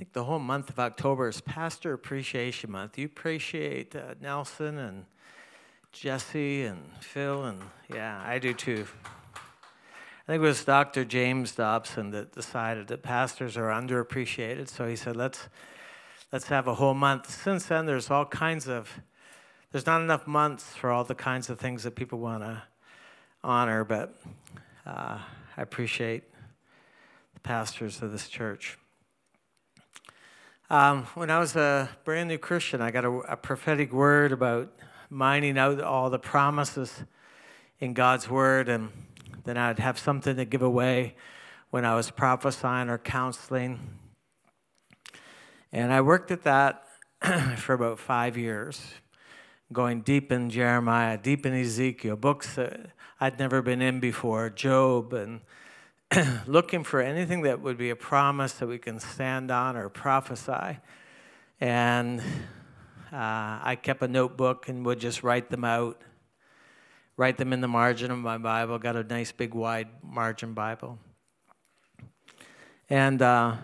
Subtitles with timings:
[0.00, 2.96] think the whole month of October is Pastor Appreciation Month.
[2.96, 5.04] You appreciate uh, Nelson and
[5.92, 7.60] Jesse and Phil, and
[7.92, 8.86] yeah, I do too.
[9.34, 11.04] I think it was Dr.
[11.04, 15.50] James Dobson that decided that pastors are underappreciated, so he said, let's,
[16.32, 17.28] let's have a whole month.
[17.28, 19.02] Since then, there's all kinds of,
[19.70, 22.62] there's not enough months for all the kinds of things that people want to
[23.44, 24.18] honor, but
[24.86, 25.18] uh,
[25.58, 26.22] I appreciate
[27.34, 28.78] the pastors of this church.
[30.70, 34.72] Um, when I was a brand new Christian, I got a, a, prophetic word about
[35.08, 37.02] mining out all the promises
[37.80, 38.90] in God's word, and
[39.42, 41.16] then I'd have something to give away
[41.70, 43.80] when I was prophesying or counseling.
[45.72, 46.84] And I worked at that
[47.56, 48.80] for about five years,
[49.72, 55.14] going deep in Jeremiah, deep in Ezekiel, books that I'd never been in before, Job,
[55.14, 55.40] and
[56.46, 60.78] looking for anything that would be a promise that we can stand on or prophesy.
[61.60, 62.20] And
[63.12, 66.02] uh, I kept a notebook and would just write them out,
[67.16, 68.78] write them in the margin of my Bible.
[68.78, 70.98] Got a nice big wide margin Bible.
[72.88, 73.54] And uh,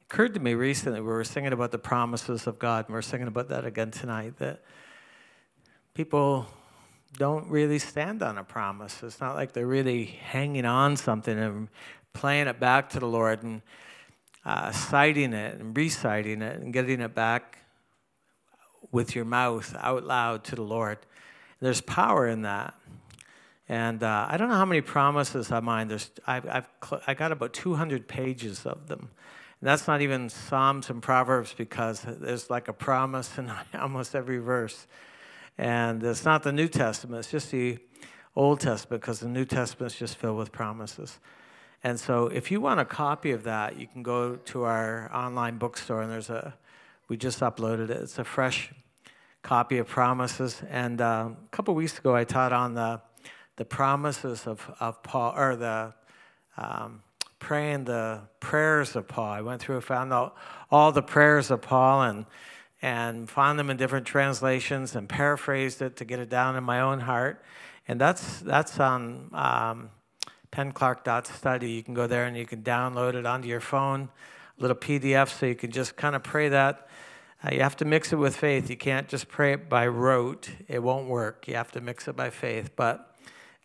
[0.00, 3.02] it occurred to me recently, we were singing about the promises of God, and we're
[3.02, 4.62] singing about that again tonight, that
[5.92, 6.46] people
[7.16, 9.02] don't really stand on a promise.
[9.02, 11.68] It's not like they're really hanging on something and
[12.12, 13.62] playing it back to the Lord and
[14.44, 17.58] uh, citing it and reciting it and getting it back
[18.92, 20.98] with your mouth out loud to the Lord.
[21.60, 22.74] There's power in that.
[23.68, 25.90] And uh, I don't know how many promises I mined.
[25.90, 29.10] There's, I've, I've cl- I got about 200 pages of them.
[29.60, 34.38] And that's not even Psalms and Proverbs because there's like a promise in almost every
[34.38, 34.86] verse.
[35.60, 37.76] And it's not the New Testament, it's just the
[38.34, 41.18] Old Testament because the New Testament is just filled with promises.
[41.84, 45.58] And so if you want a copy of that, you can go to our online
[45.58, 46.54] bookstore and there's a,
[47.08, 47.98] we just uploaded it.
[47.98, 48.72] It's a fresh
[49.42, 50.62] copy of promises.
[50.70, 53.02] And uh, a couple weeks ago, I taught on the,
[53.56, 55.92] the promises of, of Paul, or the
[56.56, 57.02] um,
[57.38, 59.30] praying the prayers of Paul.
[59.30, 60.36] I went through and found out
[60.70, 62.24] all the prayers of Paul and
[62.82, 66.80] and found them in different translations and paraphrased it to get it down in my
[66.80, 67.42] own heart.
[67.86, 69.90] And that's, that's on um,
[70.52, 71.70] pennclark.study.
[71.70, 74.08] You can go there and you can download it onto your phone,
[74.58, 76.88] a little PDF, so you can just kind of pray that.
[77.42, 78.68] Uh, you have to mix it with faith.
[78.68, 81.48] You can't just pray it by rote, it won't work.
[81.48, 82.70] You have to mix it by faith.
[82.76, 83.16] But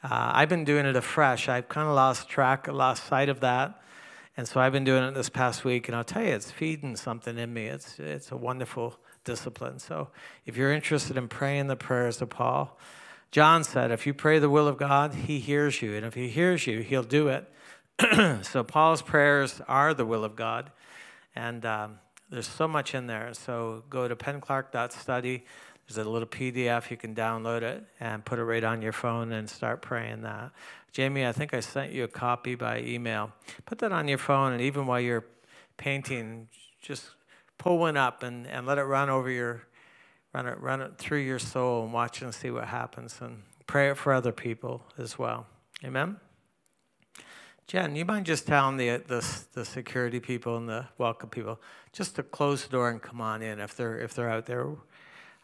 [0.04, 1.50] uh, I've been doing it afresh.
[1.50, 3.82] I've kind of lost track, lost sight of that.
[4.38, 6.98] And so I've been doing it this past week, and I'll tell you, it's feeding
[6.98, 7.68] something in me.
[7.68, 9.80] It's, it's a wonderful discipline.
[9.80, 10.10] So
[10.46, 12.78] if you're interested in praying the prayers of Paul,
[13.32, 15.96] John said, if you pray the will of God, he hears you.
[15.96, 17.50] And if he hears you, he'll do it.
[18.46, 20.72] so Paul's prayers are the will of God.
[21.36, 23.34] And um, there's so much in there.
[23.34, 25.46] So go to pennclark.study.
[25.88, 26.90] There's a little PDF.
[26.90, 30.52] You can download it and put it right on your phone and start praying that.
[30.92, 33.34] Jamie, I think I sent you a copy by email.
[33.66, 35.26] Put that on your phone, and even while you're
[35.78, 36.48] painting,
[36.82, 37.10] just
[37.58, 39.64] pull one up and, and let it run over your,
[40.34, 43.90] run it, run it through your soul and watch and see what happens and pray
[43.90, 45.48] it for other people as well.
[45.84, 46.18] Amen?
[47.68, 51.60] Jen, you mind just telling the, the, the security people and the welcome people
[51.92, 54.68] just to close the door and come on in if they're, if they're out there.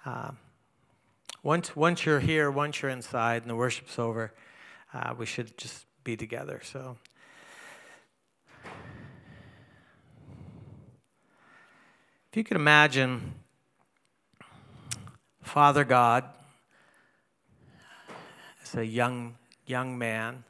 [0.05, 0.31] Uh,
[1.43, 4.33] once, once you're here, once you're inside and the worship's over,
[4.93, 6.61] uh, we should just be together.
[6.63, 6.97] So
[12.31, 13.33] If you could imagine
[15.41, 16.23] Father God
[18.63, 19.35] as a young,
[19.65, 20.45] young man,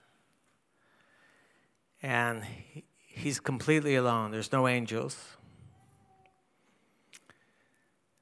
[2.03, 2.44] and
[3.07, 4.29] he's completely alone.
[4.29, 5.17] There's no angels,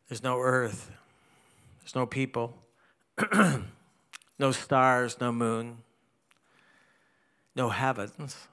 [0.08, 0.90] there's no earth,
[1.90, 2.54] there's no people,
[4.38, 5.80] no stars, no moon,
[7.56, 8.48] no heavens.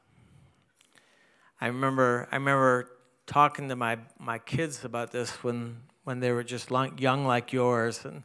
[1.61, 2.89] I remember, I remember
[3.27, 8.07] talking to my, my kids about this when, when they were just young like yours.
[8.07, 8.23] And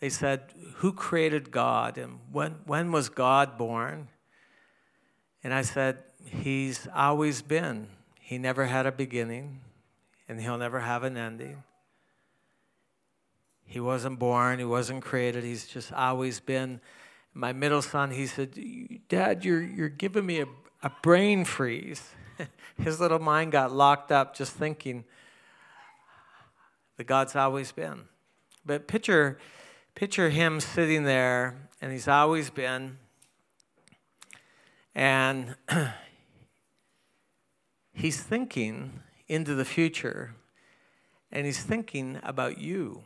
[0.00, 1.96] they said, Who created God?
[1.96, 4.08] And when, when was God born?
[5.44, 7.86] And I said, He's always been.
[8.18, 9.60] He never had a beginning,
[10.28, 11.62] and He'll never have an ending.
[13.70, 16.80] He wasn't born, He wasn't created, He's just always been.
[17.32, 18.58] My middle son, he said,
[19.08, 20.46] Dad, you're, you're giving me a,
[20.82, 22.02] a brain freeze.
[22.82, 25.04] his little mind got locked up just thinking
[26.96, 28.08] that God's always been.
[28.66, 29.38] But picture,
[29.94, 32.98] picture him sitting there, and he's always been.
[34.92, 35.54] And
[37.92, 40.34] he's thinking into the future
[41.32, 43.04] and he's thinking about you.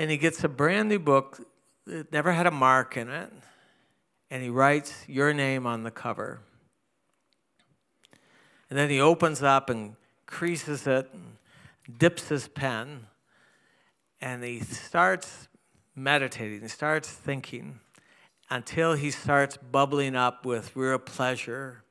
[0.00, 1.46] And he gets a brand new book
[1.86, 3.30] that never had a mark in it,
[4.30, 6.40] and he writes your name on the cover.
[8.70, 11.36] And then he opens up and creases it, and
[11.98, 13.08] dips his pen,
[14.22, 15.48] and he starts
[15.94, 17.80] meditating, he starts thinking
[18.48, 21.84] until he starts bubbling up with real pleasure.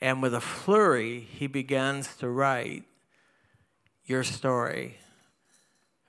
[0.00, 2.82] And with a flurry, he begins to write
[4.04, 4.98] your story,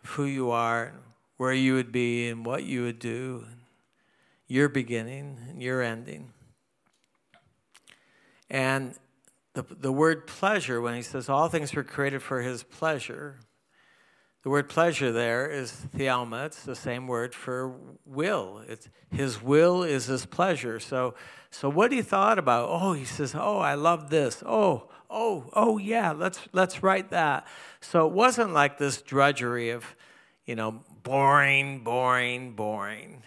[0.03, 0.93] who you are,
[1.41, 3.43] where you would be, and what you would do,
[4.47, 6.31] your beginning and your ending.
[8.47, 8.93] And
[9.53, 13.39] the, the word pleasure, when he says all things were created for his pleasure,
[14.43, 16.45] the word pleasure there is thelema.
[16.45, 17.73] It's the same word for
[18.05, 18.61] will.
[18.67, 20.79] It's his will is his pleasure.
[20.79, 21.15] So,
[21.49, 22.69] so what he thought about?
[22.69, 24.43] Oh, he says, "Oh, I love this.
[24.45, 26.11] Oh, oh, oh, yeah.
[26.11, 27.47] Let's let's write that."
[27.79, 29.95] So it wasn't like this drudgery of,
[30.45, 33.23] you know, boring, boring, boring,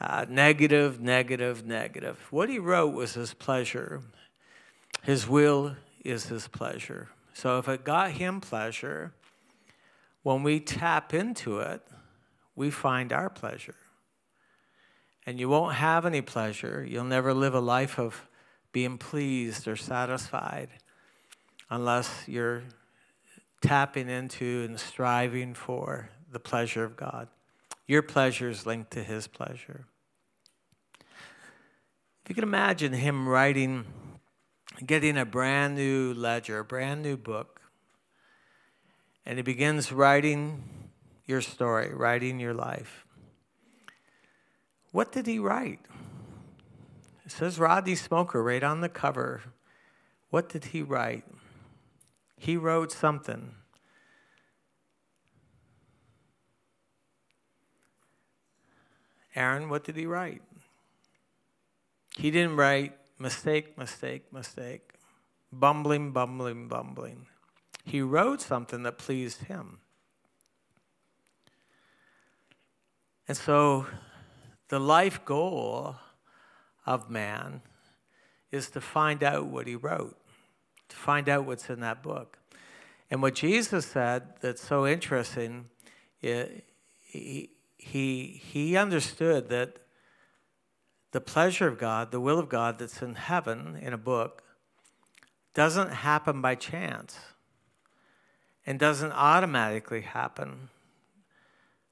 [0.00, 2.18] uh, negative, negative, negative.
[2.30, 4.02] What he wrote was his pleasure.
[5.02, 7.08] His will is his pleasure.
[7.32, 9.12] So if it got him pleasure
[10.22, 11.82] when we tap into it,
[12.56, 13.76] we find our pleasure.
[15.26, 16.84] And you won't have any pleasure.
[16.88, 18.28] You'll never live a life of
[18.72, 20.68] being pleased or satisfied
[21.70, 22.62] unless you're
[23.60, 27.28] tapping into and striving for the pleasure of God.
[27.86, 29.86] Your pleasure is linked to His pleasure.
[31.00, 33.86] If you can imagine Him writing,
[34.84, 37.62] getting a brand new ledger, a brand new book,
[39.26, 40.64] and he begins writing
[41.26, 43.06] your story, writing your life.
[44.92, 45.80] What did he write?
[47.24, 49.42] It says Rodney Smoker right on the cover.
[50.30, 51.24] What did he write?
[52.36, 53.54] He wrote something.
[59.34, 60.42] Aaron, what did he write?
[62.16, 64.92] He didn't write mistake, mistake, mistake,
[65.52, 67.26] bumbling, bumbling, bumbling
[67.84, 69.78] he wrote something that pleased him.
[73.28, 73.86] And so
[74.68, 75.96] the life goal
[76.86, 77.62] of man
[78.50, 80.16] is to find out what he wrote,
[80.88, 82.38] to find out what's in that book.
[83.10, 85.66] And what Jesus said that's so interesting,
[86.20, 87.50] he,
[87.84, 89.76] he, he understood that
[91.12, 94.42] the pleasure of God, the will of God that's in heaven in a book,
[95.52, 97.18] doesn't happen by chance
[98.66, 100.70] and doesn't automatically happen.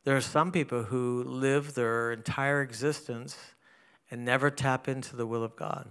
[0.05, 3.37] There are some people who live their entire existence
[4.11, 5.91] and never tap into the will of God.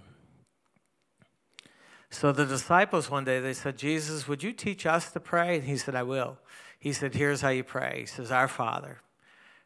[2.10, 5.64] So the disciples one day they said, "Jesus, would you teach us to pray?" And
[5.66, 6.40] he said, "I will."
[6.78, 9.02] He said, "Here's how you pray." He says, "Our Father,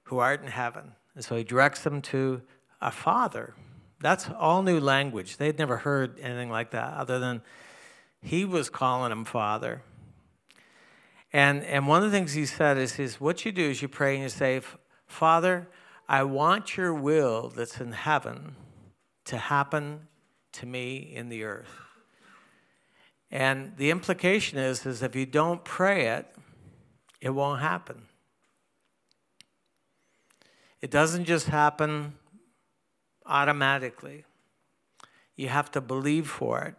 [0.06, 2.42] who art in heaven." And so he directs them to
[2.82, 3.54] a Father.
[4.02, 5.38] That's all new language.
[5.38, 7.42] They'd never heard anything like that other than
[8.22, 9.82] he was calling him Father.
[11.32, 13.88] And, and one of the things he said is, is what you do is you
[13.88, 14.62] pray and you say,
[15.06, 15.68] Father,
[16.08, 18.56] I want your will that's in heaven
[19.26, 20.08] to happen
[20.54, 21.82] to me in the earth.
[23.32, 26.28] And the implication is, is if you don't pray it,
[27.20, 28.04] it won't happen.
[30.86, 32.14] It doesn't just happen
[33.26, 34.24] automatically.
[35.36, 36.76] You have to believe for it.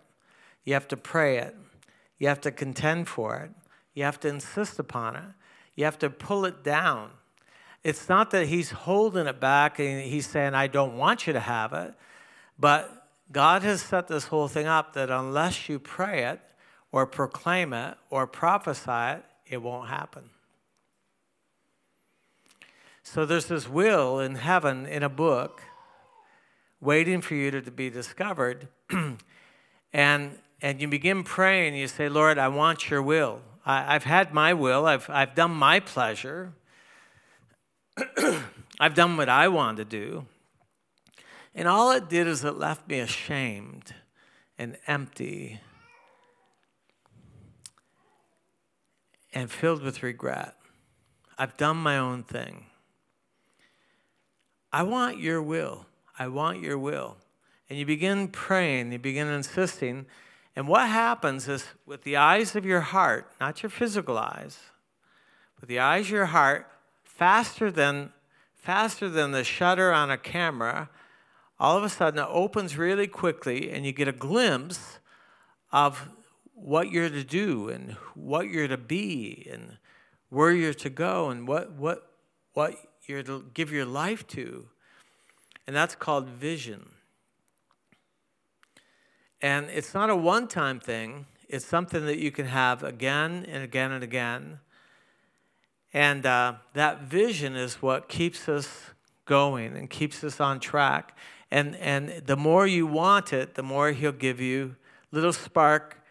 [0.63, 1.57] You have to pray it.
[2.17, 3.51] You have to contend for it.
[3.95, 5.25] You have to insist upon it.
[5.75, 7.11] You have to pull it down.
[7.83, 11.41] It's not that he's holding it back and he's saying, I don't want you to
[11.41, 11.93] have it.
[12.57, 16.41] But God has set this whole thing up that unless you pray it
[16.93, 20.31] or proclaim it or prophesy it, it won't happen.
[23.09, 25.63] So there's this will in heaven in a book
[26.81, 28.67] waiting for you to, to be discovered.
[29.93, 33.43] and, and you begin praying, you say, Lord, I want your will.
[33.65, 36.53] I, have had my will, I've, I've done my pleasure,
[38.81, 40.27] I've done what I want to do.
[41.55, 43.95] And all it did is it left me ashamed
[44.59, 45.61] and empty
[49.33, 50.57] and filled with regret.
[51.39, 52.67] I've done my own thing.
[54.76, 55.87] I want your will.
[56.18, 57.16] I want your will.
[57.71, 60.04] And you begin praying, you begin insisting,
[60.54, 64.59] and what happens is with the eyes of your heart, not your physical eyes,
[65.59, 66.66] but the eyes of your heart,
[67.04, 68.12] faster than
[68.54, 70.90] faster than the shutter on a camera,
[71.59, 74.99] all of a sudden it opens really quickly and you get a glimpse
[75.73, 76.11] of
[76.52, 79.78] what you're to do and what you're to be and
[80.28, 82.11] where you're to go and what, what,
[82.52, 82.75] what
[83.09, 84.67] you're to give your life to.
[85.67, 86.91] And that's called vision.
[89.43, 93.63] And it's not a one time thing, it's something that you can have again and
[93.63, 94.59] again and again.
[95.93, 98.91] And uh, that vision is what keeps us
[99.25, 101.17] going and keeps us on track.
[101.51, 104.77] And, and the more you want it, the more He'll give you
[105.13, 106.03] little spark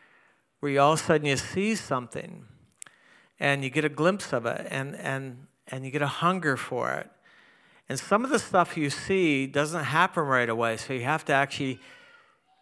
[0.60, 2.46] where you all of a sudden you see something
[3.40, 6.92] and you get a glimpse of it and, and, and you get a hunger for
[6.94, 7.10] it.
[7.88, 11.34] And some of the stuff you see doesn't happen right away, so you have to
[11.34, 11.80] actually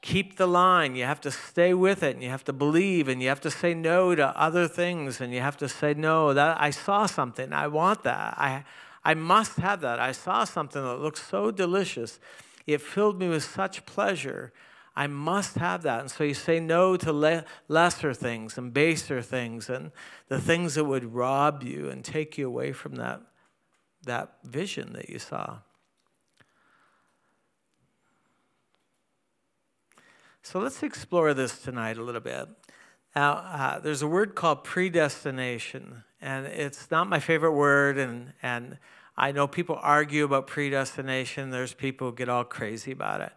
[0.01, 0.95] keep the line.
[0.95, 3.51] You have to stay with it, and you have to believe, and you have to
[3.51, 6.33] say no to other things, and you have to say no.
[6.33, 7.53] That I saw something.
[7.53, 8.35] I want that.
[8.37, 8.65] I,
[9.03, 9.99] I must have that.
[9.99, 12.19] I saw something that looked so delicious.
[12.67, 14.51] It filled me with such pleasure.
[14.95, 16.01] I must have that.
[16.01, 19.91] And so you say no to le- lesser things and baser things and
[20.27, 23.21] the things that would rob you and take you away from that,
[24.03, 25.57] that vision that you saw.
[30.43, 32.49] So let's explore this tonight a little bit.
[33.15, 38.77] Now, uh, there's a word called predestination, and it's not my favorite word, and, and
[39.15, 41.51] I know people argue about predestination.
[41.51, 43.31] There's people who get all crazy about it.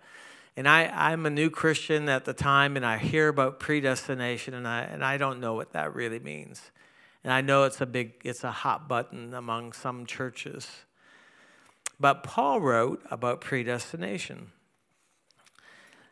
[0.56, 4.66] And I, I'm a new Christian at the time, and I hear about predestination, and
[4.66, 6.70] I, and I don't know what that really means.
[7.22, 10.68] And I know it's a big, it's a hot button among some churches.
[12.00, 14.52] But Paul wrote about predestination.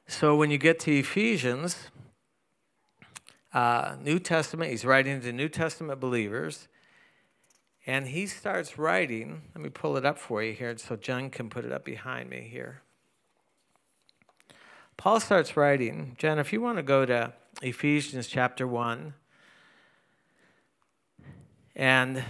[0.06, 1.88] So when you get to Ephesians,
[3.54, 6.68] uh, New Testament, he's writing to New Testament believers,
[7.86, 9.42] and he starts writing.
[9.54, 12.28] Let me pull it up for you here so Jen can put it up behind
[12.28, 12.82] me here.
[14.96, 16.16] Paul starts writing.
[16.18, 17.32] Jen, if you want to go to
[17.62, 19.14] Ephesians chapter 1
[21.76, 22.24] and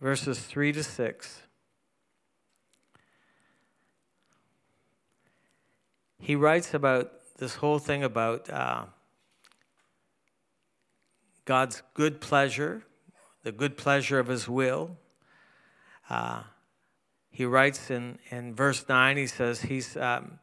[0.00, 1.42] verses 3 to 6.
[6.28, 8.84] he writes about this whole thing about uh,
[11.44, 12.82] God's good pleasure,
[13.44, 14.98] the good pleasure of his will.
[16.10, 16.42] Uh,
[17.30, 20.38] he writes in, in verse 9, he says, he's, um,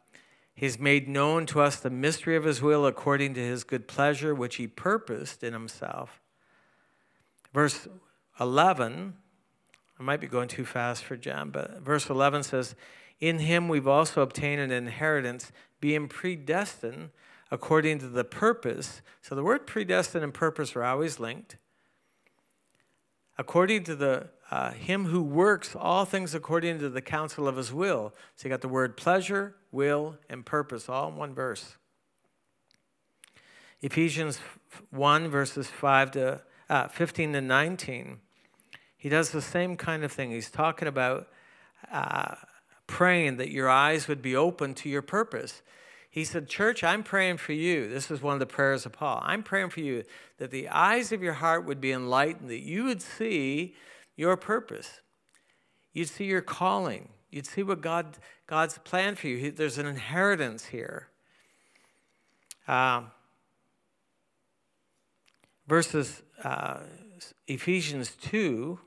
[0.56, 4.34] he's made known to us the mystery of his will according to his good pleasure,
[4.34, 6.22] which he purposed in himself.
[7.54, 7.88] Verse
[8.40, 9.14] 11,
[10.00, 12.76] I might be going too fast for Jen, but verse 11 says,
[13.20, 17.12] in him we've also obtained an inheritance, being predestined
[17.52, 19.02] according to the purpose.
[19.22, 21.58] So the word predestined and purpose are always linked.
[23.38, 27.74] According to the uh, him who works all things according to the counsel of his
[27.74, 28.14] will.
[28.36, 31.78] So you got the word pleasure, will, and purpose all in one verse.
[33.82, 34.40] Ephesians
[34.92, 38.20] 1, verses 5 to uh, 15 to 19.
[38.98, 40.32] He does the same kind of thing.
[40.32, 41.28] He's talking about
[41.92, 42.36] uh,
[42.88, 45.62] praying that your eyes would be open to your purpose.
[46.10, 47.90] He said, Church, I'm praying for you.
[47.90, 49.22] This is one of the prayers of Paul.
[49.24, 50.04] I'm praying for you
[50.38, 53.76] that the eyes of your heart would be enlightened, that you would see
[54.16, 55.02] your purpose.
[55.94, 57.10] You'd see your calling.
[57.30, 58.18] You'd see what God,
[58.48, 59.52] God's plan for you.
[59.52, 61.08] There's an inheritance here.
[62.68, 63.12] Um,
[65.68, 66.80] verses, uh,
[67.48, 68.80] Ephesians 2,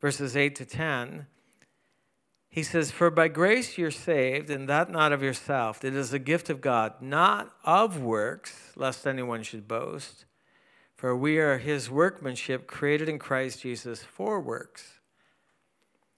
[0.00, 1.26] verses 8 to 10
[2.50, 5.84] he says, For by grace you're saved, and that not of yourself.
[5.84, 10.24] It is a gift of God, not of works, lest anyone should boast.
[11.00, 14.98] For we are his workmanship, created in Christ Jesus for works,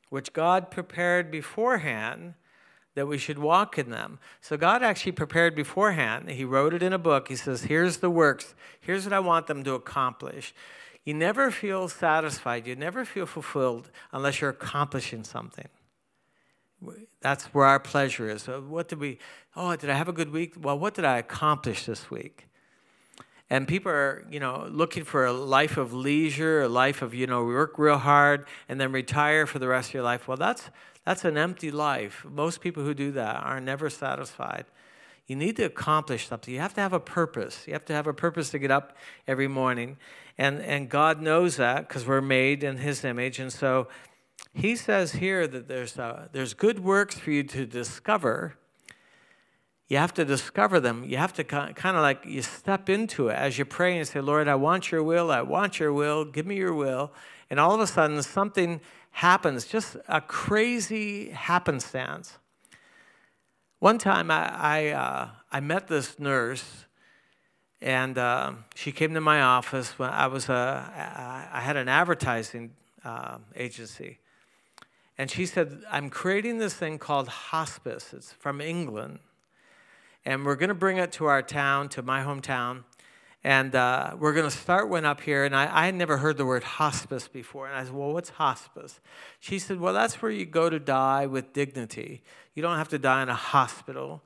[0.08, 2.34] which God prepared beforehand
[2.96, 4.18] that we should walk in them.
[4.40, 6.30] So God actually prepared beforehand.
[6.30, 7.28] He wrote it in a book.
[7.28, 10.52] He says, Here's the works, here's what I want them to accomplish.
[11.04, 15.68] You never feel satisfied, you never feel fulfilled unless you're accomplishing something.
[17.20, 18.42] That's where our pleasure is.
[18.42, 19.20] So what did we,
[19.54, 20.54] oh, did I have a good week?
[20.60, 22.48] Well, what did I accomplish this week?
[23.50, 27.26] And people are, you know, looking for a life of leisure, a life of, you
[27.26, 30.26] know, work real hard and then retire for the rest of your life.
[30.26, 30.70] Well, that's,
[31.04, 32.24] that's an empty life.
[32.28, 34.64] Most people who do that are never satisfied.
[35.26, 36.52] You need to accomplish something.
[36.52, 37.64] You have to have a purpose.
[37.66, 38.96] You have to have a purpose to get up
[39.26, 39.98] every morning.
[40.38, 43.38] And, and God knows that because we're made in His image.
[43.38, 43.88] And so
[44.54, 48.56] he says here that there's, uh, there's good works for you to discover.
[49.88, 51.04] You have to discover them.
[51.04, 54.20] You have to kind of like you step into it as you pray and say,
[54.20, 55.30] Lord, I want your will.
[55.30, 56.24] I want your will.
[56.24, 57.12] Give me your will.
[57.50, 62.38] And all of a sudden, something happens, just a crazy happenstance
[63.80, 66.86] One time I, I, uh, I met this nurse,
[67.80, 72.72] and uh, she came to my office when I was a, I had an advertising
[73.04, 74.20] uh, agency.
[75.18, 78.14] And she said, I'm creating this thing called hospice.
[78.14, 79.18] It's from England.
[80.24, 82.84] And we're going to bring it to our town, to my hometown.
[83.44, 85.44] And uh, we're going to start one up here.
[85.44, 87.66] And I, I had never heard the word hospice before.
[87.66, 89.00] And I said, Well, what's hospice?
[89.40, 92.22] She said, Well, that's where you go to die with dignity.
[92.54, 94.22] You don't have to die in a hospital,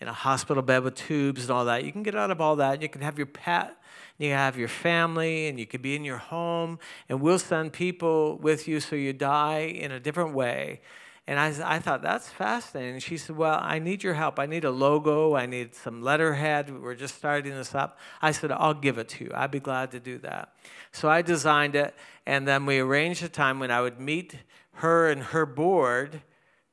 [0.00, 1.82] in a hospital bed with tubes and all that.
[1.84, 2.80] You can get out of all that.
[2.80, 3.76] You can have your pet,
[4.18, 6.78] you can have your family, and you can be in your home.
[7.08, 10.80] And we'll send people with you so you die in a different way.
[11.26, 12.94] And I, I thought, that's fascinating.
[12.94, 14.38] And she said, Well, I need your help.
[14.38, 15.36] I need a logo.
[15.36, 16.82] I need some letterhead.
[16.82, 17.98] We're just starting this up.
[18.20, 19.30] I said, I'll give it to you.
[19.34, 20.52] I'd be glad to do that.
[20.92, 21.94] So I designed it.
[22.26, 24.36] And then we arranged a time when I would meet
[24.74, 26.22] her and her board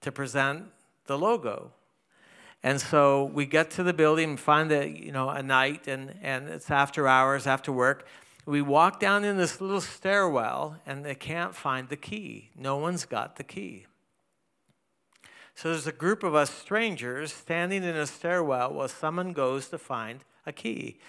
[0.01, 0.65] to present
[1.05, 1.71] the logo.
[2.63, 6.15] And so we get to the building and find that, you know, a night and,
[6.21, 8.07] and it's after hours, after work.
[8.45, 12.49] We walk down in this little stairwell and they can't find the key.
[12.57, 13.85] No one's got the key.
[15.57, 19.79] So there's a group of us strangers standing in a stairwell while someone goes to
[19.79, 20.99] find a key.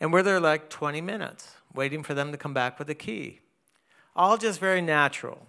[0.00, 3.40] And we're there like 20 minutes, waiting for them to come back with a key.
[4.16, 5.46] All just very natural.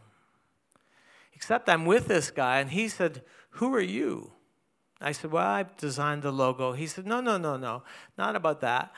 [1.34, 4.34] Except I'm with this guy, and he said, Who are you?
[5.00, 6.74] I said, Well, I've designed the logo.
[6.74, 7.84] He said, No, no, no, no,
[8.18, 8.92] not about that.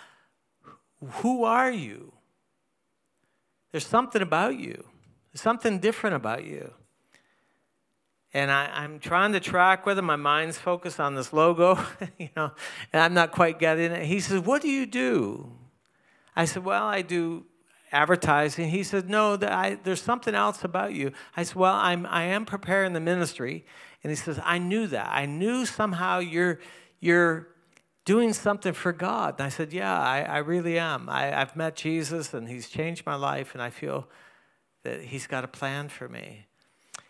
[1.18, 2.14] Who are you?
[3.72, 4.86] There's something about you,
[5.32, 6.74] There's something different about you.
[8.34, 11.78] And I, am trying to track whether my mind's focused on this logo,
[12.18, 12.52] you know,
[12.94, 14.06] and I'm not quite getting it.
[14.06, 15.52] He says, What do you do?
[16.36, 17.46] I said, Well, I do
[17.92, 18.70] advertising.
[18.70, 21.12] He said, No, I, there's something else about you.
[21.36, 23.66] I said, Well, I'm, I am preparing the ministry.
[24.02, 25.10] And he says, I knew that.
[25.12, 26.60] I knew somehow you're,
[27.02, 27.50] you're
[28.06, 29.36] doing something for God.
[29.40, 31.10] And I said, Yeah, I, I really am.
[31.10, 34.08] I, I've met Jesus and he's changed my life, and I feel
[34.84, 36.46] that he's got a plan for me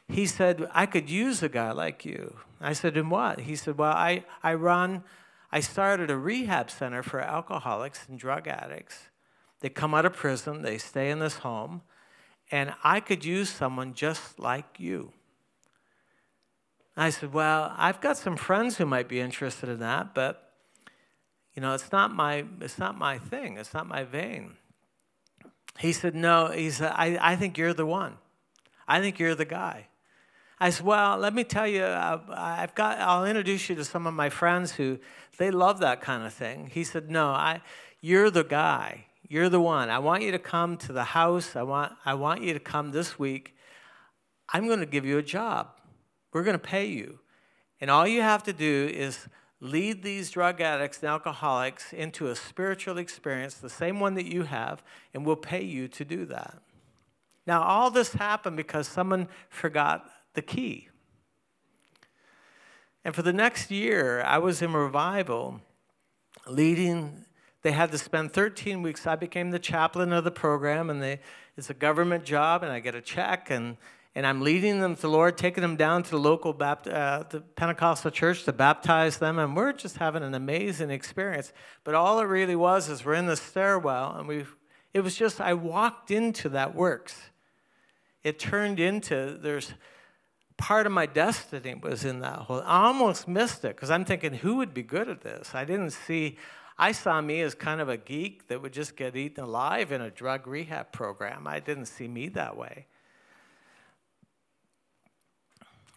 [0.10, 2.36] he said, I could use a guy like you.
[2.60, 3.42] I said, In what?
[3.42, 5.04] He said, Well, I, I run,
[5.52, 9.10] I started a rehab center for alcoholics and drug addicts.
[9.62, 11.82] They come out of prison, they stay in this home,
[12.52, 15.14] and I could use someone just like you.
[16.98, 20.52] I said, Well, I've got some friends who might be interested in that, but
[21.56, 24.58] you know, it's not my it's not my thing, it's not my vein.
[25.80, 28.18] He said, No, he said, I, I think you're the one.
[28.88, 29.88] I think you're the guy.
[30.62, 34.06] I said, well, let me tell you, uh, I've got, I'll introduce you to some
[34.06, 35.00] of my friends who,
[35.40, 36.70] they love that kind of thing.
[36.72, 37.62] He said, no, I,
[38.00, 39.06] you're the guy.
[39.28, 39.90] You're the one.
[39.90, 41.56] I want you to come to the house.
[41.56, 43.56] I want, I want you to come this week.
[44.54, 45.70] I'm going to give you a job.
[46.32, 47.18] We're going to pay you.
[47.80, 49.28] And all you have to do is
[49.62, 54.44] lead these drug addicts and alcoholics into a spiritual experience, the same one that you
[54.44, 56.60] have, and we'll pay you to do that.
[57.48, 60.90] Now, all this happened because someone forgot the key.
[63.04, 65.62] And for the next year, I was in revival
[66.48, 67.26] leading.
[67.64, 69.08] They had to spend 13 weeks.
[69.08, 71.20] I became the chaplain of the program, and they,
[71.58, 73.78] it's a government job, and I get a check, and,
[74.14, 77.24] and I'm leading them to the Lord, taking them down to the local Bapt- uh,
[77.30, 81.54] the Pentecostal church to baptize them, and we're just having an amazing experience.
[81.84, 84.46] But all it really was is we're in the stairwell, and we
[84.94, 87.30] it was just I walked into that works.
[88.24, 89.74] It turned into there's
[90.58, 92.62] part of my destiny was in that whole.
[92.66, 95.54] I almost missed it because I'm thinking, who would be good at this?
[95.54, 96.38] I didn't see.
[96.78, 100.02] I saw me as kind of a geek that would just get eaten alive in
[100.02, 101.48] a drug rehab program.
[101.48, 102.88] I didn't see me that way.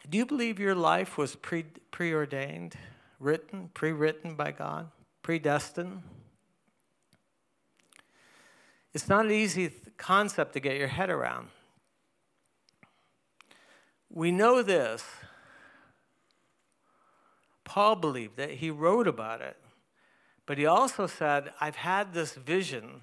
[0.08, 2.74] Do you believe your life was pre- preordained,
[3.18, 4.90] written, pre written by God,
[5.22, 6.02] predestined?
[8.92, 11.48] It's not an easy concept to get your head around.
[14.10, 15.04] We know this.
[17.64, 19.56] Paul believed that he wrote about it,
[20.46, 23.00] but he also said, I've had this vision,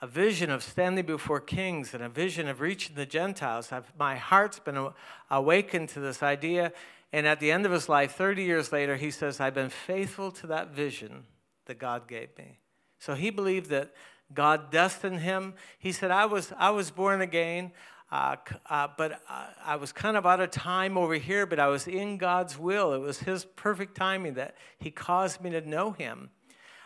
[0.00, 3.72] a vision of standing before kings and a vision of reaching the Gentiles.
[3.72, 4.90] I've, my heart's been
[5.30, 6.72] awakened to this idea.
[7.12, 10.30] And at the end of his life, 30 years later, he says, I've been faithful
[10.32, 11.24] to that vision
[11.66, 12.58] that God gave me.
[12.98, 13.92] So he believed that
[14.32, 15.54] God destined him.
[15.78, 17.72] He said, I was, I was born again.
[18.14, 18.36] Uh,
[18.70, 21.88] uh, but uh, I was kind of out of time over here, but I was
[21.88, 22.92] in God's will.
[22.92, 26.30] It was His perfect timing that He caused me to know Him.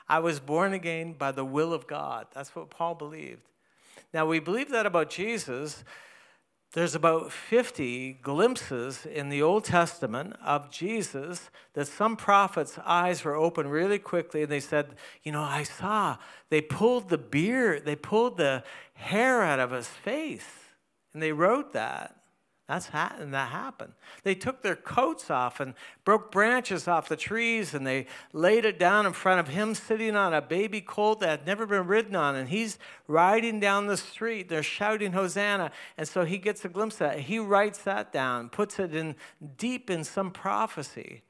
[0.08, 2.28] I was born again by the will of God.
[2.32, 3.42] That's what Paul believed.
[4.14, 5.84] Now, we believe that about Jesus,
[6.72, 13.34] there's about 50 glimpses in the Old Testament of Jesus that some prophets' eyes were
[13.34, 16.16] open really quickly and they said, You know, I saw
[16.48, 18.64] they pulled the beard, they pulled the
[18.94, 20.67] hair out of his face.
[21.12, 22.18] And they wrote that.
[22.68, 23.94] That's ha- and that happened.
[24.24, 25.72] They took their coats off and
[26.04, 30.14] broke branches off the trees and they laid it down in front of him sitting
[30.14, 32.36] on a baby colt that had never been ridden on.
[32.36, 34.50] And he's riding down the street.
[34.50, 35.70] They're shouting Hosanna.
[35.96, 37.20] And so he gets a glimpse of that.
[37.20, 39.16] He writes that down, puts it in
[39.56, 41.22] deep in some prophecy.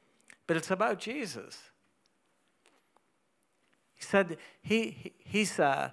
[0.49, 1.57] But it's about Jesus.
[3.95, 5.91] He said he, he he's, uh,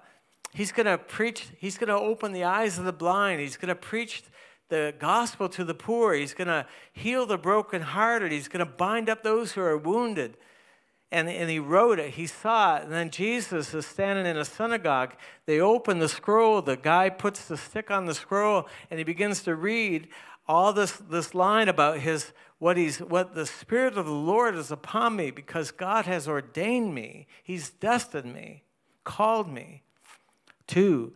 [0.56, 3.42] he's going to preach, he's going to open the eyes of the blind.
[3.42, 4.24] He's going to preach
[4.70, 6.14] the gospel to the poor.
[6.14, 8.32] He's going to heal the brokenhearted.
[8.32, 10.38] He's going to bind up those who are wounded.
[11.12, 12.84] And, and he wrote it, he saw it.
[12.84, 15.14] And then Jesus is standing in a synagogue.
[15.46, 16.62] They open the scroll.
[16.62, 20.08] The guy puts the stick on the scroll and he begins to read
[20.48, 24.72] all this, this line about his what he's what the spirit of the lord is
[24.72, 28.64] upon me because god has ordained me he's destined me
[29.04, 29.84] called me
[30.68, 31.14] to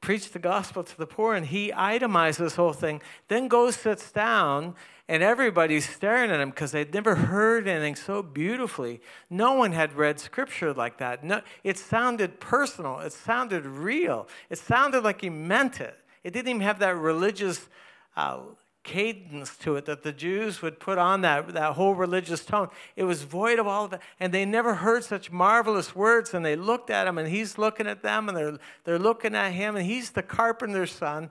[0.00, 4.12] preach the gospel to the poor, and he itemized this whole thing, then goes, sits
[4.12, 4.74] down,
[5.08, 9.00] and everybody's staring at him because they'd never heard anything so beautifully.
[9.28, 11.24] No one had read scripture like that.
[11.24, 15.98] No, it sounded personal, it sounded real, it sounded like he meant it.
[16.24, 17.68] It didn't even have that religious
[18.16, 18.40] uh,
[18.88, 22.68] cadence to it that the Jews would put on that, that whole religious tone.
[22.96, 24.00] It was void of all of it.
[24.18, 26.32] And they never heard such marvelous words.
[26.32, 29.50] And they looked at him, and he's looking at them, and they're, they're looking at
[29.50, 31.30] him, and he's the carpenter's son.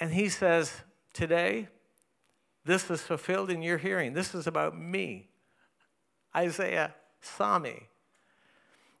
[0.00, 0.72] And he says,
[1.12, 1.68] Today,
[2.64, 4.14] this is fulfilled in your hearing.
[4.14, 5.28] This is about me.
[6.34, 7.88] Isaiah saw me.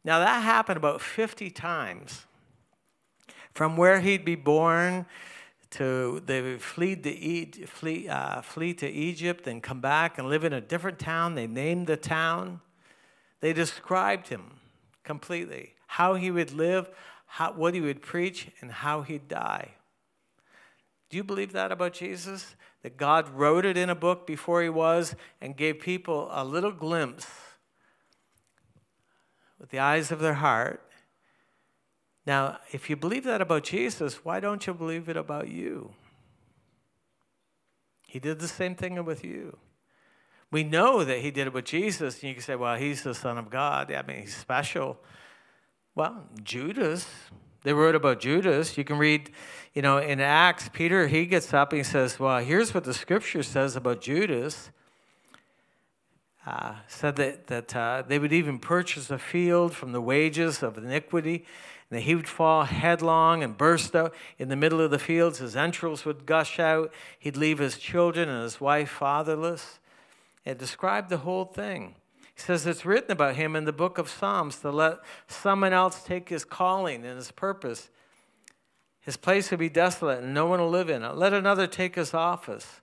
[0.04, 2.26] Now, that happened about 50 times.
[3.52, 5.06] From where he'd be born
[5.74, 10.52] to they flee to, flee, uh, flee to Egypt and come back and live in
[10.52, 11.34] a different town.
[11.34, 12.60] They named the town.
[13.40, 14.60] They described him
[15.02, 16.88] completely, how he would live,
[17.26, 19.72] how, what he would preach, and how he'd die.
[21.10, 22.56] Do you believe that about Jesus?
[22.82, 26.72] That God wrote it in a book before he was and gave people a little
[26.72, 27.26] glimpse
[29.58, 30.82] with the eyes of their heart
[32.26, 35.92] now, if you believe that about Jesus, why don't you believe it about you?
[38.06, 39.58] He did the same thing with you.
[40.50, 43.14] We know that he did it with Jesus, and you can say, well, he's the
[43.14, 43.92] Son of God.
[43.92, 44.98] I mean, he's special.
[45.94, 47.06] Well, Judas,
[47.64, 48.78] they wrote about Judas.
[48.78, 49.30] You can read,
[49.74, 52.94] you know, in Acts, Peter, he gets up and he says, well, here's what the
[52.94, 54.70] scripture says about Judas.
[56.46, 60.76] Uh, said that, that uh, they would even purchase a field from the wages of
[60.78, 61.44] iniquity
[61.90, 65.38] and he would fall headlong and burst out in the middle of the fields.
[65.38, 66.92] His entrails would gush out.
[67.18, 69.78] He'd leave his children and his wife fatherless.
[70.44, 71.94] It described the whole thing.
[72.34, 76.02] He says it's written about him in the book of Psalms to let someone else
[76.02, 77.90] take his calling and his purpose.
[79.00, 81.14] His place will be desolate and no one will live in it.
[81.14, 82.80] Let another take his office.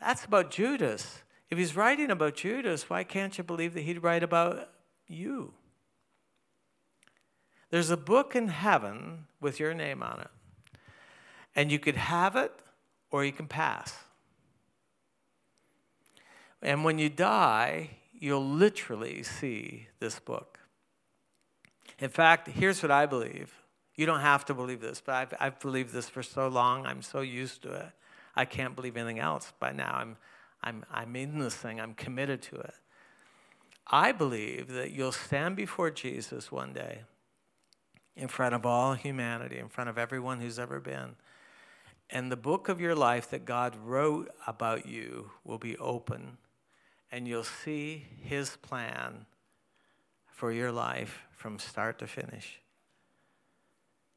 [0.00, 1.22] That's about Judas.
[1.50, 4.70] If he's writing about Judas, why can't you believe that he'd write about
[5.06, 5.52] you?
[7.70, 10.30] There's a book in heaven with your name on it.
[11.54, 12.52] And you could have it
[13.10, 13.94] or you can pass.
[16.62, 20.58] And when you die, you'll literally see this book.
[21.98, 23.52] In fact, here's what I believe.
[23.94, 26.86] You don't have to believe this, but I've, I've believed this for so long.
[26.86, 27.86] I'm so used to it.
[28.34, 29.94] I can't believe anything else by now.
[29.94, 30.16] I'm,
[30.62, 32.74] I'm, I'm in this thing, I'm committed to it.
[33.86, 37.02] I believe that you'll stand before Jesus one day
[38.16, 41.16] in front of all humanity, in front of everyone who's ever been.
[42.08, 46.38] And the book of your life that God wrote about you will be open,
[47.10, 49.26] and you'll see His plan
[50.26, 52.60] for your life from start to finish.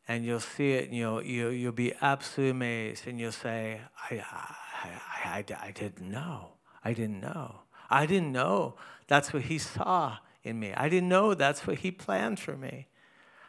[0.08, 4.24] And you'll see it, and you'll, you'll, you'll be absolutely amazed, and you'll say, I,
[4.32, 4.90] I,
[5.26, 6.54] I, I didn't know.
[6.84, 7.62] I didn't know.
[7.90, 8.76] I didn't know
[9.08, 10.74] that's what He saw in me.
[10.74, 12.88] I didn't know that's what He planned for me.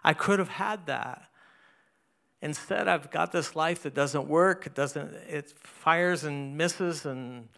[0.03, 1.23] I could have had that.
[2.43, 4.67] Instead, I've got this life that doesn't work.
[4.67, 5.13] It doesn't.
[5.29, 7.49] It fires and misses and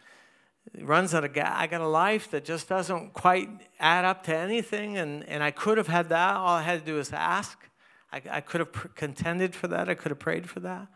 [0.80, 1.54] runs out of gas.
[1.56, 4.98] I got a life that just doesn't quite add up to anything.
[4.98, 6.36] And, and I could have had that.
[6.36, 7.58] All I had to do is ask.
[8.12, 9.88] I, I could have contended for that.
[9.88, 10.88] I could have prayed for that.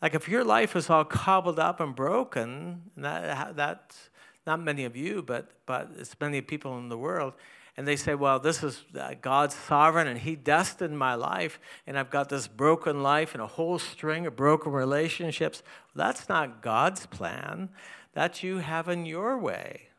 [0.00, 4.10] Like if your life is all cobbled up and broken, and that, that's
[4.46, 7.34] not many of you, but, but it's many people in the world,
[7.78, 11.96] and they say, Well, this is uh, God's sovereign and He destined my life, and
[11.96, 15.62] I've got this broken life and a whole string of broken relationships.
[15.94, 17.68] That's not God's plan.
[18.14, 19.90] That's you having your way.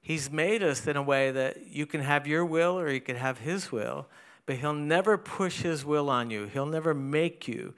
[0.00, 3.14] He's made us in a way that you can have your will or you can
[3.14, 4.08] have His will,
[4.46, 6.46] but He'll never push His will on you.
[6.46, 7.72] He'll never make you.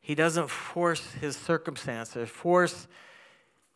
[0.00, 2.86] He doesn't force His circumstances, force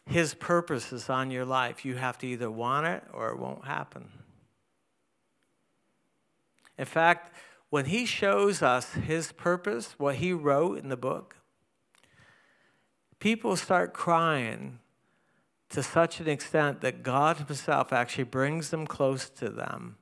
[0.06, 1.84] his purposes on your life.
[1.84, 4.08] You have to either want it or it won't happen.
[6.78, 7.34] In fact,
[7.70, 11.36] when He shows us His purpose, what He wrote in the book,
[13.18, 14.80] people start crying
[15.70, 19.96] to such an extent that God Himself actually brings them close to them,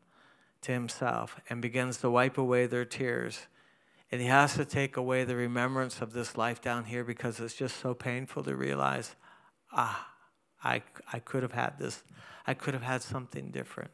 [0.63, 3.47] to Himself, and begins to wipe away their tears.
[4.11, 7.55] And He has to take away the remembrance of this life down here because it's
[7.55, 9.15] just so painful to realize
[9.73, 10.09] ah,
[10.63, 12.03] I, I could have had this,
[12.47, 13.91] I could have had something different.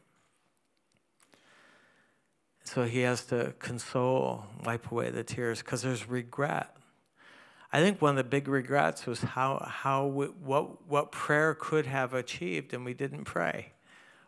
[2.63, 6.75] So he has to console, wipe away the tears, because there's regret.
[7.71, 11.85] I think one of the big regrets was how, how we, what, what prayer could
[11.85, 13.73] have achieved and we didn't pray.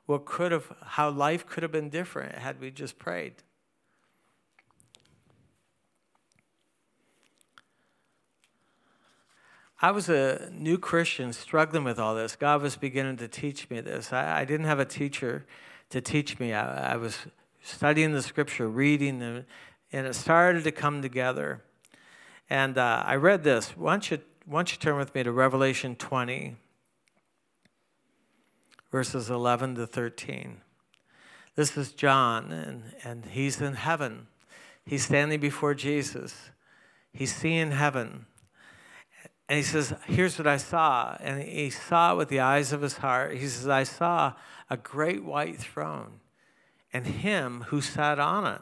[0.06, 3.44] What could have, how life could have been different had we just prayed.
[9.82, 12.36] I was a new Christian struggling with all this.
[12.36, 14.12] God was beginning to teach me this.
[14.12, 15.46] I, I didn't have a teacher
[15.89, 16.52] to teach me.
[16.52, 17.18] I, I was
[17.63, 19.46] studying the scripture, reading them,
[19.94, 21.63] and it started to come together.
[22.50, 23.78] And uh, I read this.
[23.78, 26.58] Why don't, you, why don't you turn with me to Revelation 20,
[28.92, 30.58] verses 11 to 13.
[31.56, 34.28] This is John, and, and he's in heaven.
[34.86, 36.50] He's standing before Jesus.
[37.13, 38.26] He's seeing heaven.
[39.50, 41.18] And he says, Here's what I saw.
[41.20, 43.34] And he saw it with the eyes of his heart.
[43.34, 44.34] He says, I saw
[44.70, 46.20] a great white throne
[46.94, 48.62] and him who sat on it,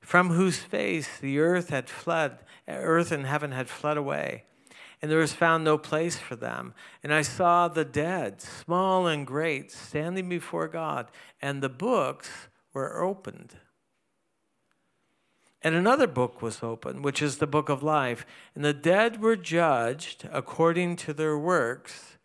[0.00, 2.38] from whose face the earth had fled,
[2.68, 4.44] earth and heaven had fled away.
[5.02, 6.74] And there was found no place for them.
[7.02, 13.02] And I saw the dead, small and great, standing before God, and the books were
[13.02, 13.56] opened.
[15.62, 18.24] And another book was opened, which is the book of life.
[18.54, 22.16] And the dead were judged according to their works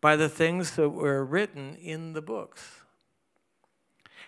[0.00, 2.82] by the things that were written in the books.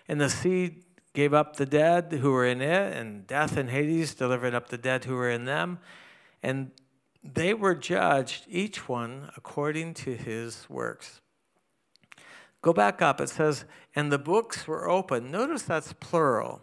[0.07, 0.83] And the sea
[1.13, 4.77] gave up the dead who were in it, and death and Hades delivered up the
[4.77, 5.79] dead who were in them.
[6.43, 6.71] And
[7.23, 11.21] they were judged, each one according to his works.
[12.61, 13.21] Go back up.
[13.21, 13.63] It says,
[13.95, 15.31] and the books were open.
[15.31, 16.61] Notice that's plural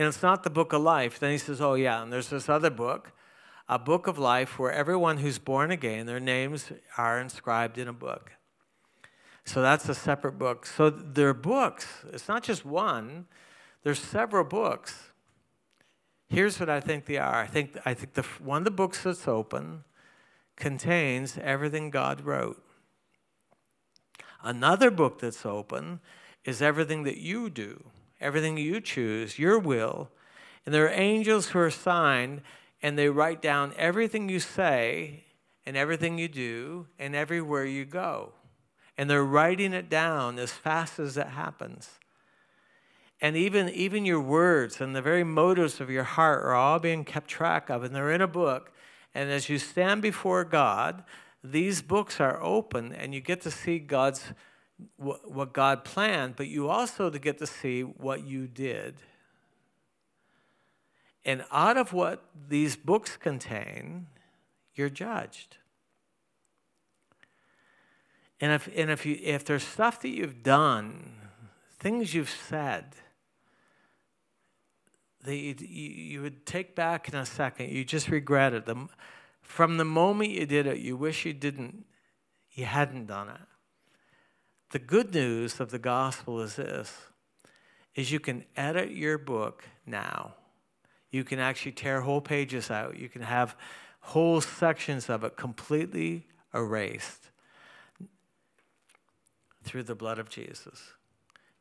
[0.00, 1.18] and it's not the book of life.
[1.18, 3.12] Then he says, Oh, yeah, and there's this other book,
[3.68, 7.92] a book of life where everyone who's born again, their names are inscribed in a
[7.92, 8.32] book.
[9.44, 10.64] So that's a separate book.
[10.64, 11.86] So there are books.
[12.14, 13.26] It's not just one,
[13.82, 15.10] there's several books.
[16.30, 17.34] Here's what I think they are.
[17.34, 19.84] I think, I think the, one of the books that's open
[20.56, 22.64] contains everything God wrote.
[24.42, 26.00] Another book that's open
[26.46, 27.84] is everything that you do
[28.20, 30.10] everything you choose, your will.
[30.64, 32.42] And there are angels who are assigned,
[32.82, 35.24] and they write down everything you say
[35.66, 38.32] and everything you do and everywhere you go.
[38.98, 41.90] And they're writing it down as fast as it happens.
[43.20, 47.04] And even, even your words and the very motives of your heart are all being
[47.04, 48.72] kept track of, and they're in a book.
[49.14, 51.04] And as you stand before God,
[51.42, 54.32] these books are open, and you get to see God's
[54.96, 58.96] what God planned, but you also to get to see what you did.
[61.24, 64.06] And out of what these books contain,
[64.74, 65.58] you're judged.
[68.40, 71.12] And if, and if, you, if there's stuff that you've done,
[71.78, 72.96] things you've said,
[75.24, 78.66] that you, you would take back in a second, you just regret it.
[79.42, 81.84] From the moment you did it, you wish you didn't,
[82.52, 83.49] you hadn't done it.
[84.70, 86.96] The good news of the gospel is this
[87.96, 90.34] is you can edit your book now.
[91.10, 92.96] You can actually tear whole pages out.
[92.96, 93.56] You can have
[94.00, 97.30] whole sections of it completely erased
[99.64, 100.92] through the blood of Jesus.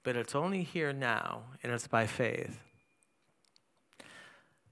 [0.03, 2.59] But it's only here now, and it's by faith.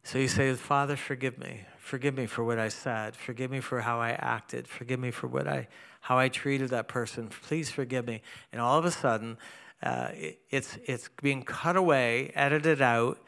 [0.03, 1.61] So you say, Father, forgive me.
[1.79, 3.15] Forgive me for what I said.
[3.15, 4.67] Forgive me for how I acted.
[4.67, 5.67] Forgive me for what I
[6.07, 7.27] how I treated that person.
[7.27, 8.21] Please forgive me.
[8.53, 9.37] And all of a sudden,
[9.83, 13.19] uh, it, it's, it's being cut away, edited out,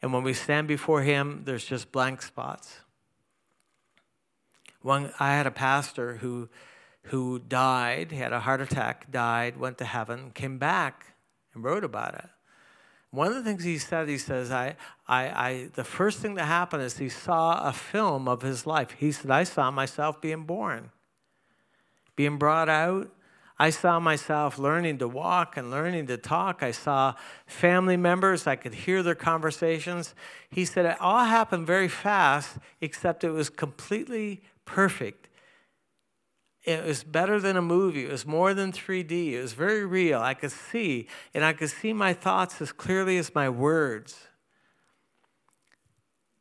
[0.00, 2.82] and when we stand before Him, there's just blank spots.
[4.82, 6.48] One, I had a pastor who,
[7.06, 11.16] who died, he had a heart attack, died, went to heaven, came back,
[11.54, 12.30] and wrote about it.
[13.10, 14.76] One of the things he said, he says, I,
[15.08, 18.94] I, I, the first thing that happened is he saw a film of his life.
[18.96, 20.92] He said, I saw myself being born,
[22.18, 23.08] being brought out.
[23.58, 26.62] I saw myself learning to walk and learning to talk.
[26.62, 27.14] I saw
[27.46, 28.46] family members.
[28.46, 30.14] I could hear their conversations.
[30.50, 35.28] He said it all happened very fast, except it was completely perfect
[36.68, 38.04] it was better than a movie.
[38.04, 39.32] It was more than 3D.
[39.32, 40.20] It was very real.
[40.20, 44.28] I could see, and I could see my thoughts as clearly as my words.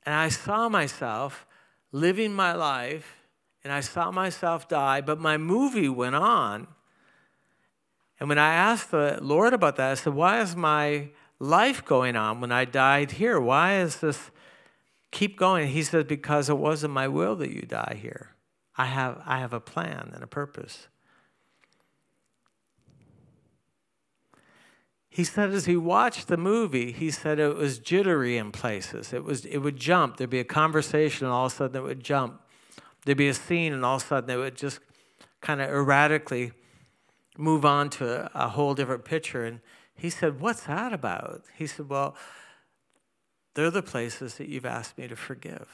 [0.05, 1.45] And I saw myself
[1.93, 3.16] living my life,
[3.67, 6.67] and I saw myself die, but my movie went on.
[8.17, 12.15] And when I asked the Lord about that, I said, Why is my life going
[12.15, 13.41] on when I died here?
[13.41, 14.32] Why is this
[15.12, 15.67] keep going?
[15.67, 18.38] He said, Because it wasn't my will that you die here.
[18.77, 20.88] I have, I have a plan and a purpose.
[25.10, 29.12] He said as he watched the movie, he said it was jittery in places.
[29.12, 30.15] It, was, it would jump.
[30.15, 32.43] There'd be a conversation, and all of a sudden it would jump.
[33.08, 34.82] There'd be a scene, and all of a sudden it would just
[35.39, 36.52] kind of erratically
[37.38, 39.46] move on to a, a whole different picture.
[39.46, 39.62] And
[39.96, 41.43] he said, What's that about?
[41.56, 42.17] He said, Well,
[43.54, 45.70] they're the places that you've asked me to forgive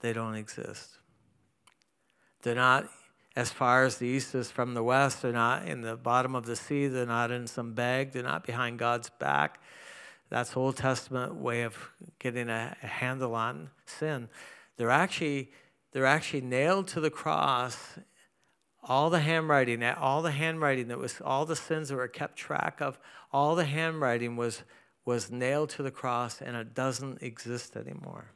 [0.00, 0.98] they don't exist.
[2.42, 2.90] They're not
[3.34, 5.22] as far as the east is from the west.
[5.22, 6.88] They're not in the bottom of the sea.
[6.88, 8.12] They're not in some bag.
[8.12, 9.62] They're not behind God's back.
[10.28, 11.74] That's Old Testament way of
[12.18, 14.28] getting a handle on sin.
[14.78, 15.50] They're actually
[15.92, 17.98] they're actually nailed to the cross.
[18.82, 22.80] All the handwriting, all the handwriting that was all the sins that were kept track
[22.80, 22.98] of,
[23.30, 24.62] all the handwriting was
[25.04, 28.32] was nailed to the cross and it doesn't exist anymore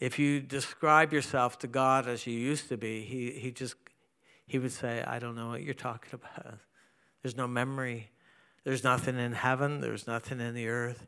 [0.00, 3.76] if you describe yourself to God as you used to be, he, he just
[4.46, 6.58] he would say, I don't know what you're talking about.
[7.22, 8.10] There's no memory.
[8.64, 9.80] There's nothing in heaven.
[9.80, 11.06] There's nothing in the earth.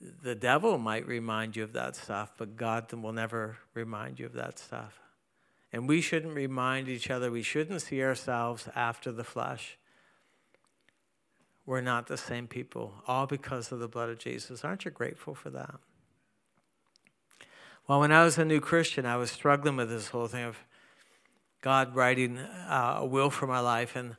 [0.00, 4.32] The devil might remind you of that stuff, but God will never remind you of
[4.34, 5.00] that stuff.
[5.72, 9.76] And we shouldn't remind each other, we shouldn't see ourselves after the flesh.
[11.66, 14.64] We're not the same people, all because of the blood of Jesus.
[14.64, 15.74] Aren't you grateful for that?
[17.86, 20.58] Well, when I was a new Christian, I was struggling with this whole thing of
[21.60, 24.16] God writing uh, a will for my life, and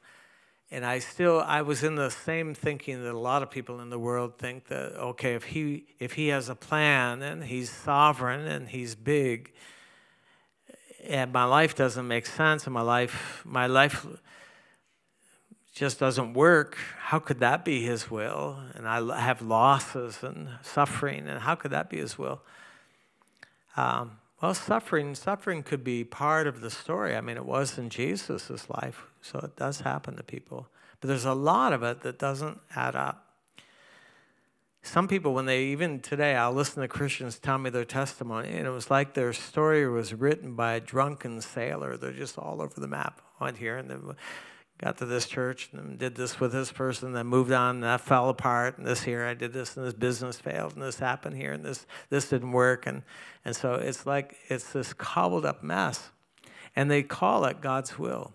[0.71, 3.89] and I still I was in the same thinking that a lot of people in
[3.89, 8.45] the world think that okay, if he if he has a plan and he's sovereign
[8.45, 9.53] and he's big,
[11.03, 14.05] and my life doesn't make sense, and my life my life
[15.73, 16.77] just doesn't work.
[16.97, 18.59] How could that be his will?
[18.75, 22.41] And I have losses and suffering, and how could that be his will?
[23.77, 27.15] Um, well, suffering, suffering could be part of the story.
[27.15, 30.67] I mean, it was in Jesus' life, so it does happen to people.
[30.99, 33.25] But there's a lot of it that doesn't add up.
[34.81, 38.65] Some people, when they, even today, I'll listen to Christians tell me their testimony, and
[38.65, 41.97] it was like their story was written by a drunken sailor.
[41.97, 43.21] They're just all over the map.
[43.41, 44.15] Went here, and then
[44.81, 48.01] got to this church and did this with this person, then moved on, and that
[48.01, 51.35] fell apart, and this here I did this, and this business failed, and this happened
[51.35, 53.03] here, and this this didn't work, and
[53.43, 56.09] and so it's like it's this cobbled up mess,
[56.75, 58.33] and they call it God's will.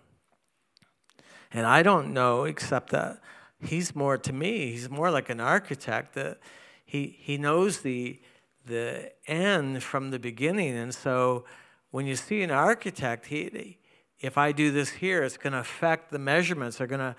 [1.54, 3.22] And I don't know except that
[3.62, 6.38] he's more to me, he's more like an architect that
[6.84, 8.20] he he knows the
[8.66, 11.44] the end from the beginning, and so
[11.90, 13.78] when you see an architect, he
[14.24, 16.78] if I do this here, it's going to affect the measurements.
[16.78, 17.14] They're going to,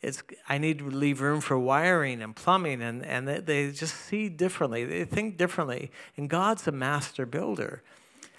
[0.00, 3.96] it's, I need to leave room for wiring and plumbing, and, and they, they just
[3.96, 4.84] see differently.
[4.84, 5.90] They think differently.
[6.16, 7.82] And God's a master builder.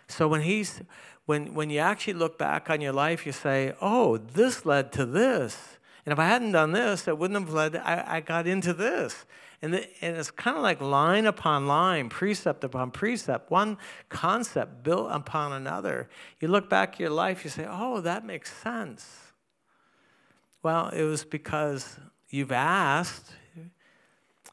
[0.08, 0.82] So when he's,
[1.28, 5.06] when, when you actually look back on your life, you say, oh, this led to
[5.06, 5.78] this.
[6.06, 9.26] And if I hadn't done this, it wouldn't have led, I, I got into this.
[9.62, 14.84] And, the, and it's kind of like line upon line, precept upon precept, one concept
[14.84, 16.08] built upon another.
[16.40, 19.06] You look back at your life, you say, oh, that makes sense.
[20.64, 23.34] Well, it was because you've asked.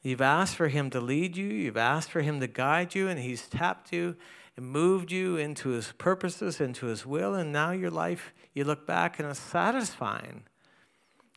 [0.02, 3.18] You've asked for Him to lead you, you've asked for Him to guide you, and
[3.18, 4.16] He's tapped you
[4.56, 8.86] and moved you into His purposes, into His will, and now your life, you look
[8.86, 10.44] back and it's satisfying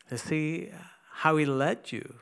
[0.09, 0.70] to see
[1.11, 2.15] how He led you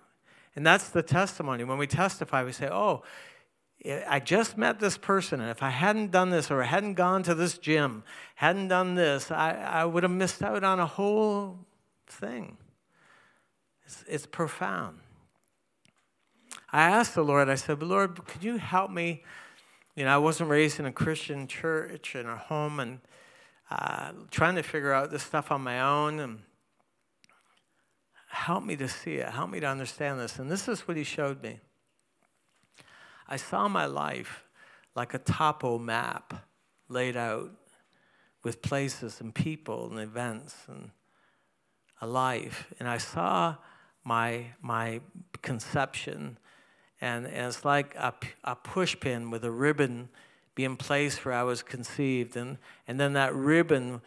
[0.56, 1.64] and that's the testimony.
[1.64, 3.04] When we testify, we say, oh,
[4.08, 7.22] I just met this person, and if I hadn't done this or I hadn't gone
[7.24, 8.04] to this gym,
[8.36, 11.60] hadn't done this, I, I would have missed out on a whole
[12.08, 12.58] thing.
[13.86, 15.00] It's, it's profound.
[16.72, 19.24] I asked the Lord, I said, Lord, could you help me?
[19.96, 23.00] You know, I wasn't raised in a Christian church in a home, and
[23.72, 26.20] uh, trying to figure out this stuff on my own.
[26.20, 26.39] And
[28.28, 29.30] help me to see it.
[29.30, 30.38] Help me to understand this.
[30.38, 31.60] And this is what he showed me.
[33.28, 34.43] I saw my life
[34.96, 36.46] like a topo map
[36.89, 37.52] laid out
[38.43, 40.91] with places and people and events and
[42.02, 42.72] a life.
[42.80, 43.56] And I saw
[44.04, 45.02] my, my
[45.41, 46.38] conception,
[47.02, 50.10] and, and it's like a, a push pin with a ribbon
[50.56, 52.38] being placed where I was conceived.
[52.38, 54.02] And, and then that ribbon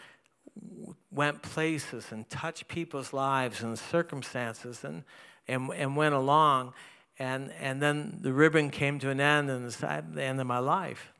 [1.10, 5.04] went places and touched people's lives and circumstances and,
[5.46, 6.72] and, and went along.
[7.18, 10.46] And, and then the ribbon came to an end, and it's at the end of
[10.46, 11.12] my life.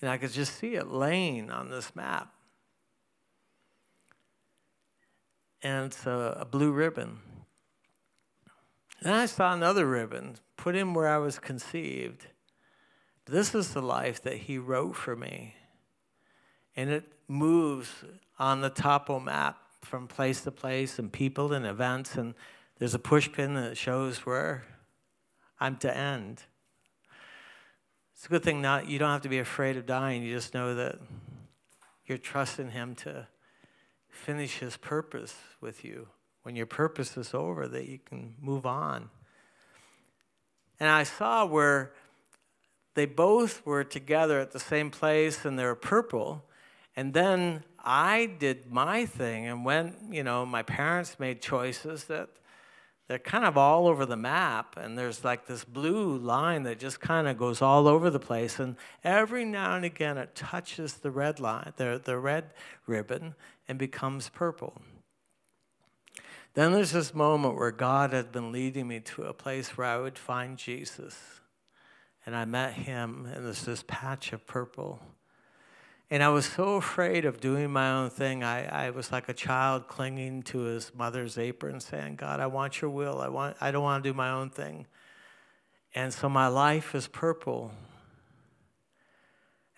[0.00, 2.32] And I could just see it laying on this map.
[5.62, 7.18] And it's a, a blue ribbon.
[9.02, 12.28] Then I saw another ribbon put in where I was conceived.
[13.26, 15.56] This is the life that he wrote for me.
[16.76, 17.90] And it moves
[18.38, 22.14] on the topo map from place to place and people and events.
[22.14, 22.34] And
[22.78, 24.62] there's a push pin that shows where
[25.58, 26.44] I'm to end.
[28.14, 30.22] It's a good thing not you don't have to be afraid of dying.
[30.22, 31.00] You just know that
[32.06, 33.26] you're trusting him to
[34.08, 36.06] finish his purpose with you.
[36.42, 39.10] When your purpose is over, that you can move on.
[40.80, 41.92] And I saw where
[42.94, 46.44] they both were together at the same place and they were purple.
[46.96, 52.28] And then I did my thing and went, you know, my parents made choices that
[53.08, 54.76] they're kind of all over the map.
[54.76, 58.58] And there's like this blue line that just kind of goes all over the place.
[58.58, 62.52] And every now and again it touches the red line, the, the red
[62.86, 63.34] ribbon,
[63.68, 64.82] and becomes purple.
[66.54, 69.98] Then there's this moment where God had been leading me to a place where I
[69.98, 71.18] would find Jesus.
[72.26, 75.00] And I met him, and there's this patch of purple.
[76.10, 78.44] And I was so afraid of doing my own thing.
[78.44, 82.82] I, I was like a child clinging to his mother's apron, saying, God, I want
[82.82, 83.20] your will.
[83.20, 84.86] I, want, I don't want to do my own thing.
[85.94, 87.72] And so my life is purple.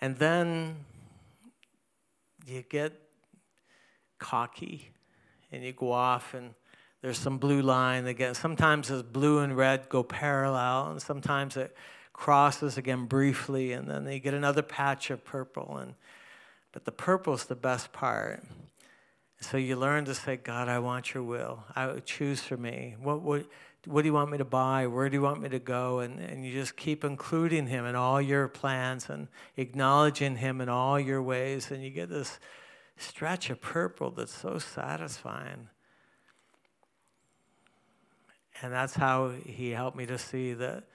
[0.01, 0.83] And then
[2.45, 2.93] you get
[4.19, 4.89] cocky
[5.51, 6.53] and you go off and
[7.05, 8.33] there's some blue line again.
[8.33, 11.77] Sometimes the blue and red go parallel, and sometimes it
[12.13, 15.77] crosses again briefly, and then you get another patch of purple.
[15.77, 15.93] And
[16.71, 18.43] but the purple's the best part.
[19.39, 21.63] So you learn to say, God, I want your will.
[21.75, 22.95] I choose for me.
[22.99, 23.45] What, what,
[23.85, 24.87] what do you want me to buy?
[24.87, 25.99] Where do you want me to go?
[25.99, 29.27] And, and you just keep including him in all your plans and
[29.57, 31.69] acknowledging him in all your ways.
[31.69, 32.39] And you get this
[32.97, 35.69] stretch of purple that's so satisfying.
[38.65, 40.85] And that's how he helped me to see that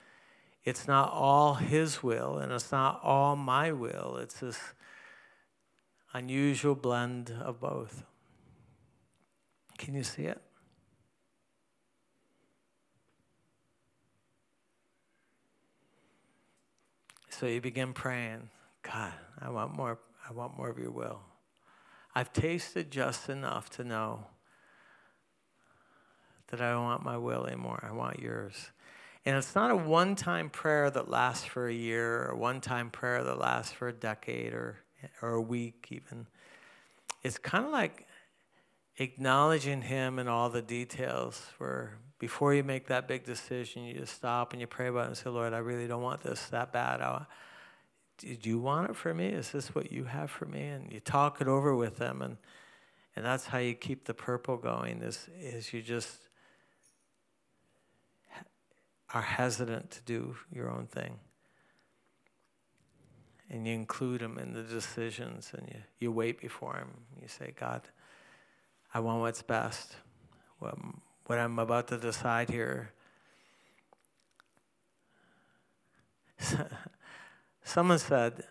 [0.64, 4.16] it's not all his will and it's not all my will.
[4.16, 4.58] It's this
[6.12, 8.02] unusual blend of both.
[9.78, 10.42] Can you see it?
[17.28, 18.50] So you begin praying,
[18.82, 21.20] God, I want more I want more of your will.
[22.16, 24.26] I've tasted just enough to know
[26.50, 27.84] that I don't want my will anymore.
[27.88, 28.70] I want yours.
[29.26, 32.90] And it's not a one time prayer that lasts for a year or one time
[32.90, 34.78] prayer that lasts for a decade or,
[35.20, 36.26] or a week, even.
[37.22, 38.06] It's kind of like
[38.96, 44.14] acknowledging Him in all the details, where before you make that big decision, you just
[44.14, 46.72] stop and you pray about it and say, Lord, I really don't want this that
[46.72, 47.02] bad.
[47.02, 47.26] I,
[48.16, 49.28] did you want it for me?
[49.28, 50.66] Is this what you have for me?
[50.66, 52.36] And you talk it over with them, and
[53.16, 55.02] and that's how you keep the purple going.
[55.02, 56.29] Is is you just
[59.12, 61.18] are hesitant to do your own thing.
[63.48, 66.90] And you include them in the decisions and you, you wait before Him.
[67.20, 67.82] You say, God,
[68.94, 69.96] I want what's best.
[70.60, 70.76] What,
[71.26, 72.92] what I'm about to decide here.
[77.64, 78.44] Someone said,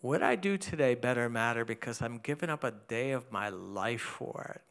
[0.00, 4.00] What I do today better matter because I'm giving up a day of my life
[4.00, 4.62] for it.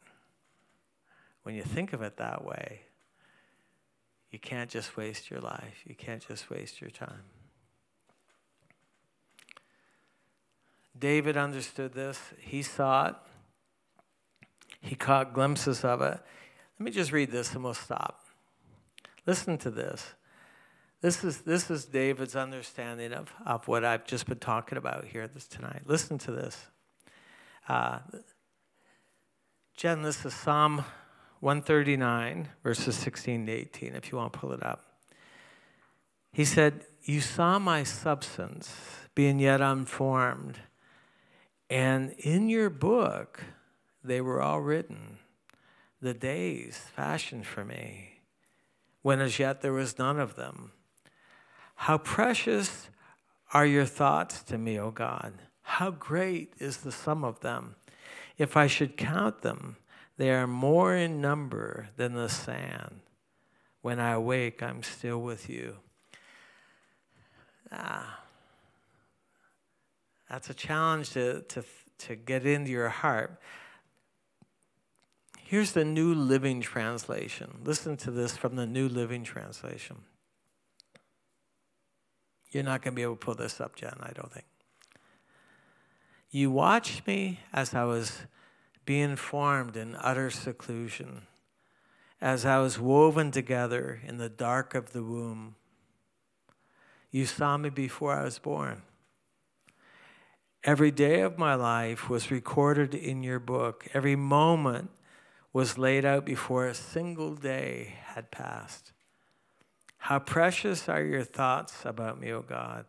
[1.44, 2.80] When you think of it that way,
[4.34, 5.84] you can't just waste your life.
[5.86, 7.22] You can't just waste your time.
[10.98, 12.18] David understood this.
[12.40, 13.14] He saw it.
[14.80, 16.18] He caught glimpses of it.
[16.80, 18.24] Let me just read this and we'll stop.
[19.24, 20.14] Listen to this.
[21.00, 25.28] This is, this is David's understanding of, of what I've just been talking about here
[25.28, 25.82] this tonight.
[25.86, 26.66] Listen to this.
[27.68, 28.00] Uh,
[29.76, 30.84] Jen, this is Psalm
[31.40, 34.84] 139, verses 16 to 18, if you want to pull it up.
[36.32, 38.74] He said, You saw my substance
[39.14, 40.58] being yet unformed,
[41.70, 43.42] And in your book,
[44.02, 45.18] they were all written,
[46.00, 48.20] the days fashioned for me,
[49.02, 50.72] when as yet there was none of them.
[51.76, 52.90] How precious
[53.52, 55.34] are your thoughts to me, O God?
[55.62, 57.76] How great is the sum of them?
[58.36, 59.76] If I should count them,
[60.16, 63.00] they are more in number than the sand.
[63.82, 65.76] When I awake, I'm still with you.
[67.72, 68.20] Ah,
[70.30, 71.64] that's a challenge to, to,
[71.98, 73.38] to get into your heart.
[75.38, 77.58] Here's the New Living Translation.
[77.62, 79.96] Listen to this from the New Living Translation.
[82.50, 84.46] You're not going to be able to pull this up, Jen, I don't think.
[86.30, 88.22] You watched me as I was
[88.84, 91.22] being formed in utter seclusion,
[92.20, 95.56] as I was woven together in the dark of the womb.
[97.10, 98.82] You saw me before I was born.
[100.64, 103.86] Every day of my life was recorded in your book.
[103.92, 104.90] Every moment
[105.52, 108.92] was laid out before a single day had passed.
[109.98, 112.86] How precious are your thoughts about me, O God.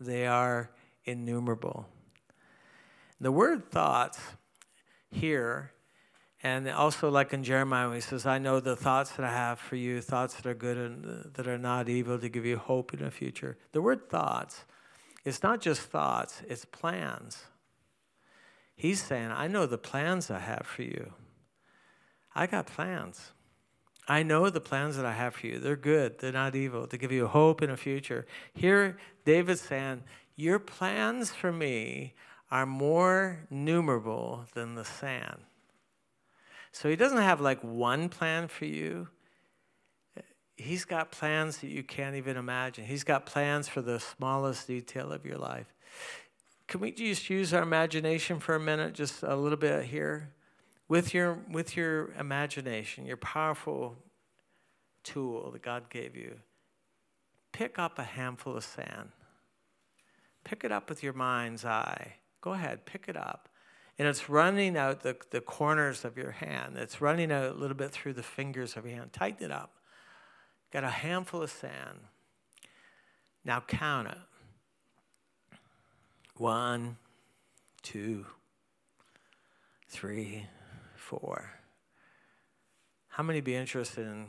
[0.00, 0.70] They are
[1.04, 1.86] innumerable.
[3.20, 4.18] The word thoughts
[5.10, 5.72] here,
[6.42, 9.76] and also like in Jeremiah, he says, I know the thoughts that I have for
[9.76, 13.00] you, thoughts that are good and that are not evil to give you hope in
[13.00, 13.58] the future.
[13.72, 14.64] The word thoughts,
[15.24, 17.44] it's not just thoughts, it's plans.
[18.76, 21.12] He's saying, I know the plans I have for you.
[22.34, 23.32] I got plans.
[24.06, 25.58] I know the plans that I have for you.
[25.58, 28.26] They're good, they're not evil, to give you hope in a future.
[28.54, 30.04] Here, David's saying,
[30.36, 32.14] Your plans for me
[32.50, 35.40] are more numerable than the sand.
[36.72, 39.08] So he doesn't have like one plan for you.
[40.56, 42.84] He's got plans that you can't even imagine.
[42.84, 45.72] He's got plans for the smallest detail of your life.
[46.66, 50.30] Can we just use our imagination for a minute, just a little bit here?
[50.88, 53.96] With your, with your imagination, your powerful
[55.04, 56.36] tool that God gave you,
[57.52, 59.10] pick up a handful of sand.
[60.44, 63.48] Pick it up with your mind's eye Go ahead, pick it up.
[63.98, 66.76] And it's running out the, the corners of your hand.
[66.76, 69.12] It's running out a little bit through the fingers of your hand.
[69.12, 69.72] Tighten it up.
[70.72, 71.98] Got a handful of sand.
[73.44, 74.18] Now count it.
[76.36, 76.96] One,
[77.82, 78.26] two,
[79.88, 80.46] three,
[80.94, 81.50] four.
[83.08, 84.26] How many be interested in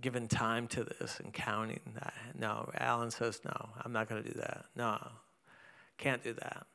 [0.00, 2.14] giving time to this and counting that?
[2.38, 3.70] No, Alan says no.
[3.82, 4.66] I'm not going to do that.
[4.76, 4.98] No,
[5.96, 6.66] can't do that.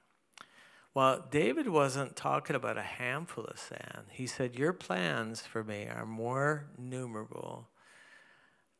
[0.96, 4.06] Well, David wasn't talking about a handful of sand.
[4.12, 7.68] He said, Your plans for me are more numerable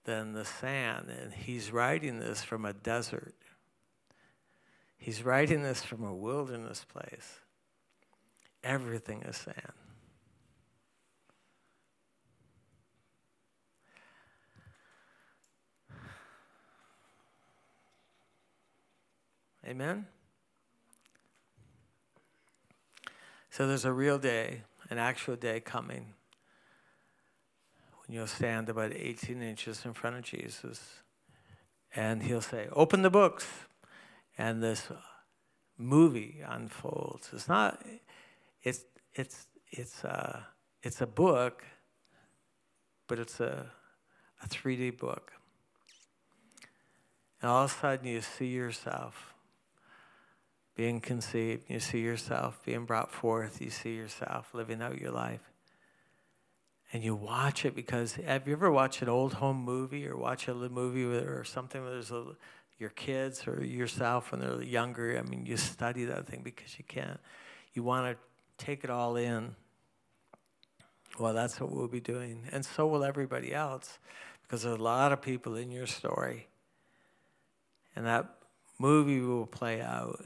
[0.06, 1.10] than the sand.
[1.10, 3.34] And he's writing this from a desert.
[4.96, 7.40] He's writing this from a wilderness place.
[8.64, 9.74] Everything is sand.
[19.66, 20.06] Amen?
[23.54, 26.16] So there's a real day, an actual day coming
[28.00, 30.82] when you'll stand about 18 inches in front of Jesus
[31.96, 33.46] and he'll say, Open the books.
[34.40, 34.88] And this
[35.78, 37.30] movie unfolds.
[37.32, 37.86] It's not,
[38.64, 40.48] it's, it's, it's, a,
[40.82, 41.64] it's a book,
[43.06, 43.68] but it's a,
[44.44, 45.32] a 3D book.
[47.40, 49.33] And all of a sudden you see yourself
[50.76, 51.70] being conceived.
[51.70, 53.62] You see yourself being brought forth.
[53.62, 55.42] You see yourself living out your life.
[56.92, 60.48] And you watch it because have you ever watched an old home movie or watch
[60.48, 62.24] a movie or something where there's a,
[62.78, 65.18] your kids or yourself when they're younger?
[65.18, 67.20] I mean, you study that thing because you can't.
[67.74, 69.56] You want to take it all in.
[71.20, 72.44] Well, that's what we'll be doing.
[72.52, 73.98] And so will everybody else
[74.44, 76.48] because there's a lot of people in your story.
[77.96, 78.36] And that
[78.78, 80.24] movie will play out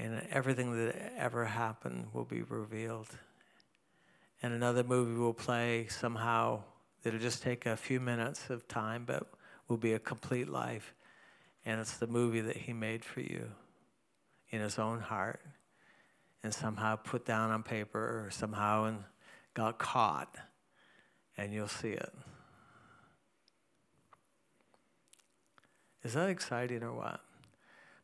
[0.00, 3.08] and everything that ever happened will be revealed.
[4.42, 6.62] And another movie will play somehow
[7.02, 9.26] that'll just take a few minutes of time, but
[9.68, 10.94] will be a complete life.
[11.66, 13.50] And it's the movie that he made for you
[14.48, 15.40] in his own heart
[16.42, 19.04] and somehow put down on paper or somehow and
[19.52, 20.34] got caught.
[21.36, 22.12] And you'll see it.
[26.02, 27.20] Is that exciting or what?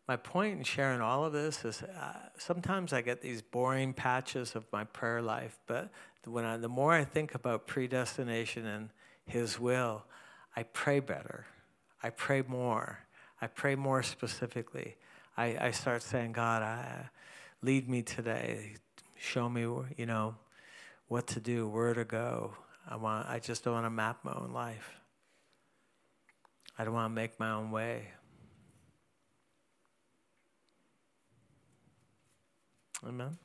[0.09, 4.55] My point in sharing all of this is uh, sometimes I get these boring patches
[4.55, 5.91] of my prayer life, but
[6.25, 8.91] when I, the more I think about predestination and
[9.27, 10.05] His will,
[10.55, 11.47] I pray better.
[12.03, 13.01] I pray more.
[13.41, 14.97] I pray more specifically.
[15.37, 17.11] I, I start saying, God, I,
[17.63, 18.75] lead me today.
[19.17, 19.63] Show me,
[19.97, 20.37] you know,
[21.09, 22.55] what to do, where to go.
[22.89, 23.29] I want.
[23.29, 25.01] I just don't want to map my own life.
[26.79, 28.09] I don't want to make my own way.
[33.03, 33.39] Amen.